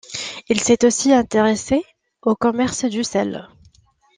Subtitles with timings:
[0.49, 1.83] Il s'est aussi intéressé
[2.23, 3.47] au commerce du sel.